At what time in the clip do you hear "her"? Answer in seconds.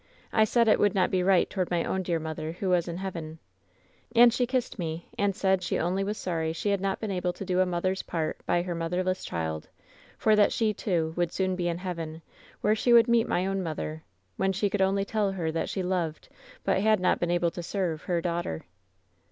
8.63-8.73, 15.33-15.51, 18.05-18.21